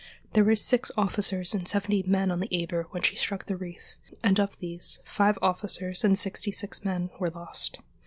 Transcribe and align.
There 0.33 0.43
were 0.43 0.55
six 0.55 0.89
officers 0.97 1.53
and 1.53 1.67
seventy 1.67 2.01
men 2.01 2.31
on 2.31 2.39
the 2.39 2.49
Eber 2.51 2.87
when 2.89 3.03
she 3.03 3.15
struck 3.15 3.45
the 3.45 3.55
reef, 3.55 3.93
and 4.23 4.39
of 4.39 4.57
these 4.57 4.99
five 5.05 5.37
officers 5.43 6.03
and 6.03 6.17
sixty 6.17 6.51
six 6.51 6.83
men 6.83 7.11
were 7.19 7.29
lost. 7.29 7.81